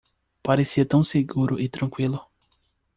Parecia 0.41 0.83
tão 0.83 1.03
seguro 1.03 1.59
e 1.59 1.69
tranquilo. 1.69 2.19